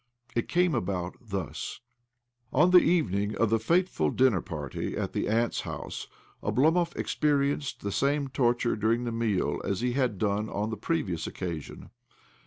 It 0.35 0.47
came 0.49 0.73
about 0.73 1.15
thus. 1.21 1.79
On 2.51 2.71
the 2.71 2.79
evening 2.79 3.35
of 3.35 3.51
the 3.51 3.59
fateful 3.59 4.09
dinner 4.09 4.41
party 4.41 4.97
at 4.97 5.13
the 5.13 5.29
aunt's 5.29 5.61
house 5.61 6.07
Oblomov 6.41 6.95
experienced 6.95 7.81
the 7.81 7.91
same 7.91 8.27
torture 8.27 8.75
during 8.75 9.03
the 9.03 9.11
meal 9.11 9.61
a,s 9.63 9.81
he 9.81 9.91
had 9.93 10.17
done 10.17 10.49
on 10.49 10.71
the 10.71 10.75
previous 10.75 11.27
occasion. 11.27 11.91